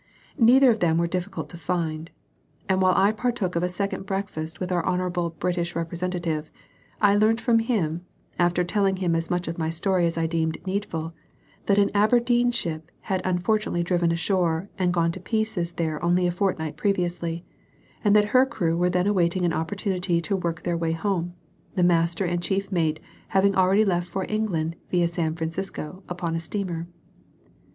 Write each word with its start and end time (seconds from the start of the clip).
Neither 0.39 0.71
of 0.71 0.79
them 0.79 0.97
were 0.97 1.05
difficult 1.05 1.47
to 1.49 1.57
find; 1.59 2.09
and 2.67 2.81
while 2.81 2.95
I 2.97 3.11
partook 3.11 3.55
of 3.55 3.61
a 3.61 3.69
second 3.69 4.07
breakfast 4.07 4.59
with 4.59 4.71
our 4.71 4.81
hospitable 4.83 5.35
British 5.37 5.75
representative, 5.75 6.49
I 6.99 7.15
learnt 7.15 7.39
from 7.39 7.59
him 7.59 8.03
after 8.39 8.63
telling 8.63 8.95
him 8.95 9.13
as 9.15 9.29
much 9.29 9.47
of 9.47 9.59
my 9.59 9.69
story 9.69 10.07
as 10.07 10.17
I 10.17 10.25
deemed 10.25 10.57
needful 10.65 11.13
that 11.67 11.77
an 11.77 11.91
Aberdeen 11.93 12.49
ship 12.49 12.89
had 13.01 13.21
unfortunately 13.23 13.83
driven 13.83 14.11
ashore 14.11 14.69
and 14.75 14.91
gone 14.91 15.11
to 15.11 15.19
pieces 15.19 15.73
there 15.73 16.03
only 16.03 16.25
a 16.25 16.31
fortnight 16.31 16.77
previously, 16.77 17.45
and 18.03 18.15
that 18.15 18.29
her 18.33 18.43
crew 18.47 18.75
were 18.75 18.89
then 18.89 19.05
awaiting 19.05 19.45
an 19.45 19.53
opportunity 19.53 20.19
to 20.21 20.35
work 20.35 20.63
their 20.63 20.75
way 20.75 20.93
home, 20.93 21.35
the 21.75 21.83
master 21.83 22.25
and 22.25 22.41
chief 22.41 22.71
mate 22.71 22.99
having 23.27 23.53
already 23.55 23.85
left 23.85 24.07
for 24.09 24.25
England 24.27 24.75
via 24.89 25.07
San 25.07 25.35
Francisco, 25.35 26.01
in 26.25 26.35
a 26.35 26.39
steamer. 26.39 26.87